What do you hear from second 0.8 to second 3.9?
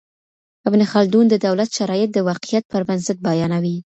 خلدون د دولت شرایط د واقعیت پر بنسټ بیانوي.